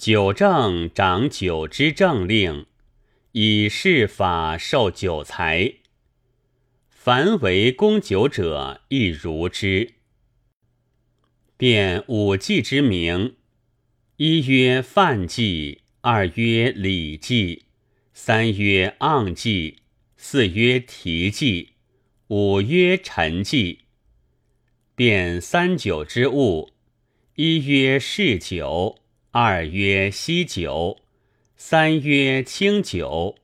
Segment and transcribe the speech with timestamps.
[0.00, 2.64] 九正掌九之政令，
[3.32, 5.74] 以事法授九才。
[6.88, 9.92] 凡为公九者，亦如之。
[11.58, 13.36] 便五季之名：
[14.16, 17.66] 一曰范季，二曰礼季，
[18.14, 19.80] 三曰盎季，
[20.16, 21.74] 四曰提季，
[22.28, 23.80] 五曰陈季。
[24.94, 26.70] 便三九之物：
[27.34, 28.96] 一曰嗜酒。
[29.32, 30.98] 二曰稀酒，
[31.56, 33.36] 三曰清酒。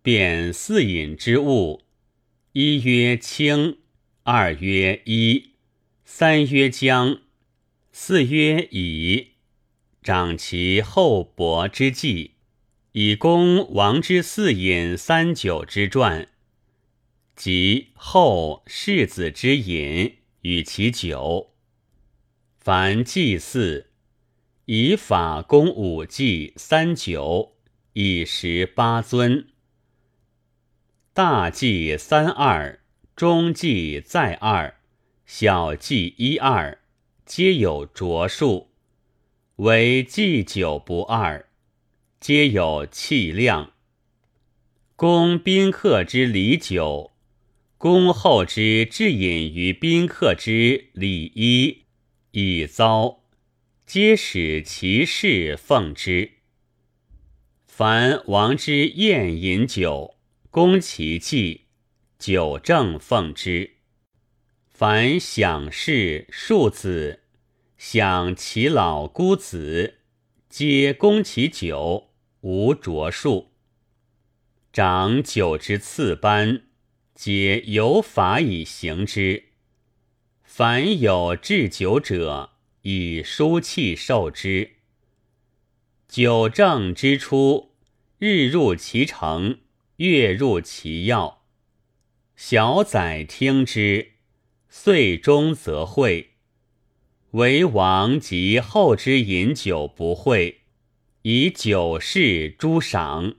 [0.00, 1.82] 便四饮之物：
[2.52, 3.80] 一曰清，
[4.22, 5.50] 二曰一，
[6.06, 7.20] 三曰姜，
[7.92, 9.32] 四曰乙。
[10.02, 12.36] 长其厚薄之计，
[12.92, 16.28] 以公王之四饮三酒之传，
[17.36, 21.50] 及后世子之饮与其酒。
[22.58, 23.87] 凡祭祀。
[24.70, 27.56] 以法公五祭三九，
[27.94, 29.48] 以十八尊。
[31.14, 32.78] 大祭三二，
[33.16, 34.74] 中祭再二，
[35.24, 36.80] 小祭一二，
[37.24, 38.68] 皆有着数。
[39.56, 41.48] 唯祭酒不二，
[42.20, 43.72] 皆有气量。
[44.96, 47.12] 公宾客之礼酒，
[47.78, 51.84] 公后之至饮于宾客之礼衣，
[52.32, 53.17] 以遭。
[53.88, 56.32] 皆使其事奉之。
[57.66, 60.16] 凡王之宴饮酒，
[60.50, 61.62] 公其祭，
[62.18, 63.76] 酒正奉之。
[64.68, 67.20] 凡享事庶子，
[67.78, 70.00] 享其老孤子，
[70.50, 72.10] 皆公其酒，
[72.42, 73.52] 无着数。
[74.70, 76.64] 长酒之次班，
[77.14, 79.44] 皆有法以行之。
[80.42, 82.57] 凡有置酒者。
[82.82, 84.76] 以书气受之。
[86.08, 87.74] 九正之初，
[88.18, 89.60] 日入其城，
[89.96, 91.44] 月入其要。
[92.36, 94.12] 小宰听之，
[94.68, 96.30] 岁终则会。
[97.32, 100.62] 为王及后之饮酒不会，
[101.22, 103.34] 以酒事诸赏。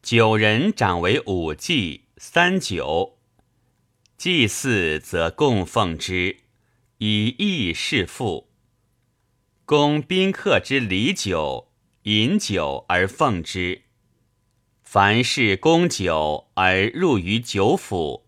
[0.00, 3.18] 九人长为五祭三九，
[4.16, 6.38] 祭祀则供奉之。
[7.00, 8.50] 以义事父，
[9.64, 11.70] 供宾客之礼酒，
[12.02, 13.82] 饮酒而奉之。
[14.82, 18.26] 凡是供酒而入于酒府，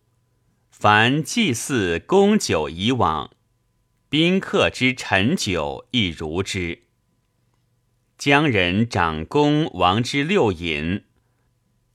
[0.70, 3.32] 凡祭祀供酒以往，
[4.08, 6.84] 宾客之陈酒亦如之。
[8.16, 11.06] 江人长公王之六饮，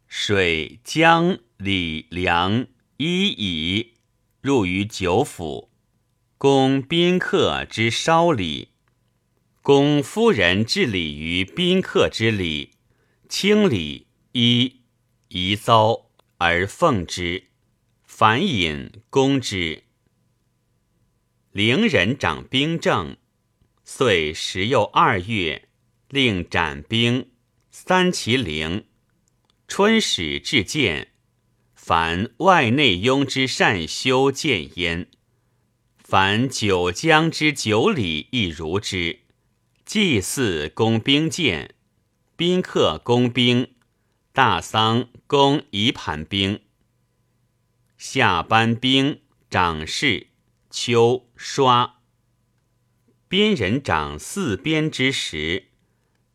[0.09, 3.93] 水、姜、礼、粮、衣、以
[4.41, 5.71] 入于酒府。
[6.37, 8.67] 供宾客之稍礼，
[9.61, 12.71] 供夫人致礼于宾客之礼，
[13.29, 14.81] 清礼一
[15.29, 17.45] 宜遭而奉之，
[18.03, 19.83] 凡饮供之。
[21.53, 23.15] 陵人掌兵政，
[23.85, 25.69] 岁十又二月，
[26.09, 27.29] 令斩兵
[27.71, 28.85] 三其陵。
[29.69, 31.13] 春始至见，
[31.73, 35.07] 凡外内庸之善修见焉。
[36.07, 39.21] 凡九江之九里亦如之。
[39.85, 41.73] 祭祀供兵舰，
[42.35, 43.73] 宾客供兵，
[44.31, 46.61] 大丧供一盘兵。
[47.97, 50.27] 下班兵长士，
[50.69, 52.01] 秋刷。
[53.27, 55.69] 边人长四边之时，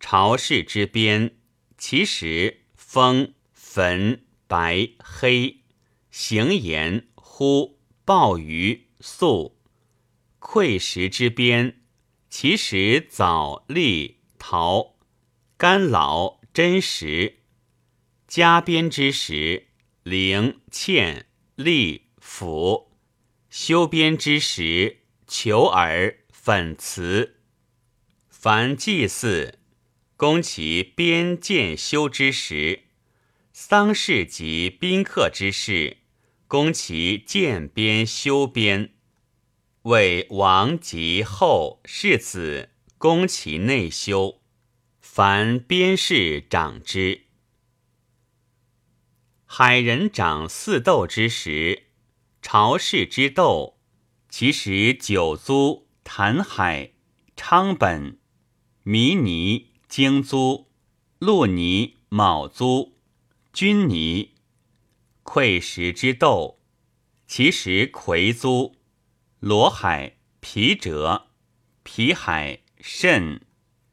[0.01, 1.37] 朝氏之边，
[1.79, 5.61] 其实风焚白黑，
[6.11, 9.60] 行言呼暴雨素。
[10.53, 11.81] 溃石之边，
[12.29, 14.97] 其实枣、栗、桃；
[15.57, 17.43] 干老、真实。
[18.27, 19.69] 加边之时，
[20.03, 22.91] 灵、欠、栗、腐；
[23.49, 27.37] 修边之时，求耳、粉瓷。
[28.29, 29.61] 凡祭祀，
[30.17, 32.87] 供其边见修之时；
[33.53, 35.99] 丧事及宾客之事，
[36.49, 38.95] 供其见边修边。
[39.85, 42.69] 为王及后世子，
[42.99, 44.43] 攻其内修，
[45.01, 47.23] 凡边事长之。
[49.47, 51.85] 海人长四斗之时，
[52.43, 53.79] 朝氏之斗，
[54.29, 56.93] 其实九租、潭海、
[57.35, 58.19] 昌本、
[58.83, 60.69] 弥尼、京租、
[61.19, 62.99] 陆尼、卯租、
[63.51, 64.35] 君尼、
[65.25, 66.61] 溃石之斗，
[67.27, 68.77] 其实魁租。
[69.41, 71.29] 罗海、皮折、
[71.83, 73.41] 皮海、肾、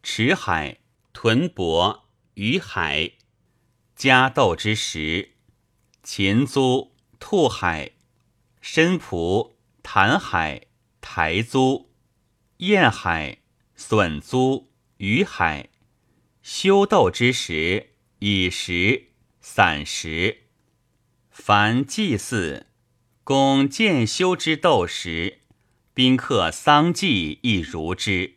[0.04, 0.80] 池海、
[1.14, 2.02] 豚帛、
[2.34, 3.14] 鱼海、
[3.96, 5.36] 家斗之时，
[6.04, 7.94] 禽租、兔海、
[8.62, 10.64] 参仆、潭海、
[11.00, 11.94] 台租、
[12.58, 13.38] 燕海、
[13.74, 15.70] 笋租、鱼海。
[16.42, 20.50] 修斗之时，以时、散时。
[21.30, 22.68] 凡祭祀、
[23.28, 25.40] 公建修之斗时，
[25.94, 28.36] 宾客丧祭亦如之。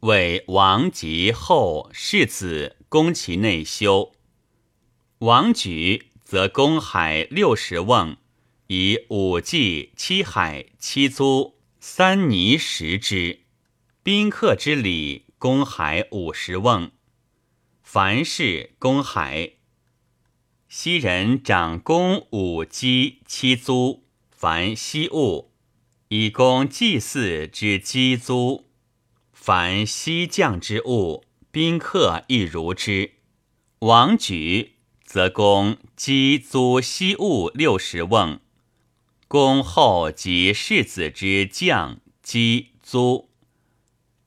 [0.00, 4.16] 为王及后世子攻其内修。
[5.18, 8.16] 王举则公海六十瓮，
[8.66, 13.42] 以五祭七海七租三泥食之。
[14.02, 16.90] 宾客之礼，公海五十瓮。
[17.84, 19.52] 凡事公海。
[20.68, 24.07] 昔人长公五鸡七租，
[24.40, 25.50] 凡稀物，
[26.10, 28.66] 以供祭祀之鸡租。
[29.32, 33.14] 凡西将之物，宾客亦如之。
[33.80, 38.38] 王举则供鸡租稀物六十瓮，
[39.26, 43.28] 公后及世子之将鸡租。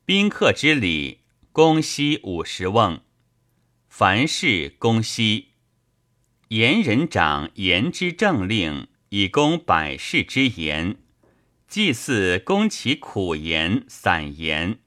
[0.03, 1.19] 宾客之礼，
[1.53, 2.99] 公西五十瓮。
[3.87, 5.51] 凡事公西。
[6.49, 10.95] 言人长言之政令，以供百世之言；
[11.67, 14.79] 祭祀供其苦言散言。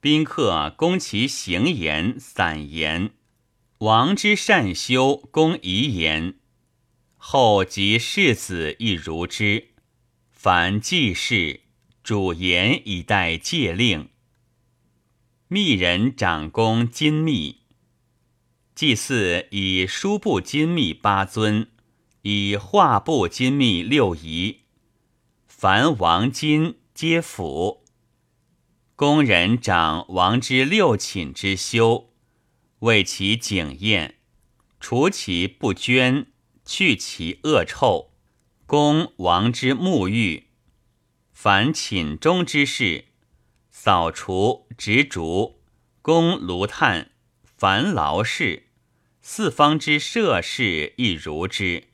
[0.00, 3.10] 宾客攻其行言散言，
[3.78, 6.34] 王之善修攻遗言，
[7.16, 9.70] 后及世子亦如之。
[10.30, 11.62] 凡祭事，
[12.04, 14.10] 主言以待戒令。
[15.48, 17.62] 密人掌公金密，
[18.76, 21.68] 祭祀以书部金密八尊，
[22.22, 24.60] 以画布金密六仪。
[25.48, 27.82] 凡王金皆辅。
[28.94, 32.10] 宫人长王之六寝之修，
[32.80, 34.18] 为其景宴，
[34.78, 36.28] 除其不捐，
[36.64, 38.12] 去其恶臭。
[38.66, 40.46] 公王之沐浴，
[41.32, 43.06] 凡寝中之事，
[43.70, 45.60] 扫除执烛，
[46.00, 47.10] 供炉炭，
[47.42, 48.68] 凡劳事，
[49.20, 51.88] 四方之设事亦如之。